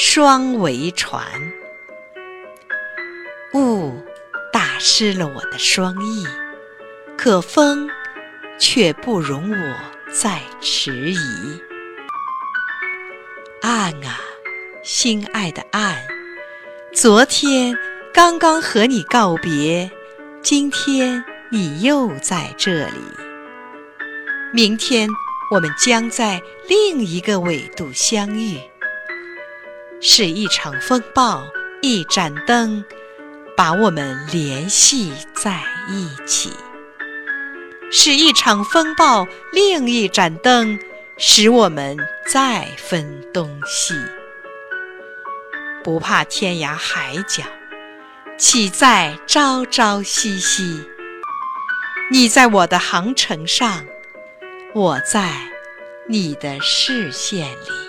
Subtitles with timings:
[0.00, 1.26] 双桅船。
[3.52, 4.00] 雾
[4.52, 6.24] 打湿了我的双翼，
[7.16, 7.90] 可风
[8.60, 9.74] 却不容我
[10.12, 11.60] 再迟疑。
[13.62, 14.20] 岸啊，
[14.84, 15.96] 心爱的岸，
[16.94, 17.76] 昨天
[18.14, 19.90] 刚刚和你告别，
[20.40, 23.00] 今天你又在这里。
[24.54, 25.08] 明天
[25.50, 28.60] 我们将在另一个纬度相遇。
[30.00, 31.42] 是一场风暴，
[31.82, 32.84] 一盏灯，
[33.56, 36.50] 把我们联系在一起；
[37.90, 40.78] 是一场风暴，另一盏灯，
[41.16, 43.94] 使我们再分东西。
[45.82, 47.42] 不怕天涯海角，
[48.36, 50.84] 岂在朝朝夕夕？
[52.12, 53.84] 你在我的航程上，
[54.74, 55.32] 我在
[56.06, 57.87] 你的视线里。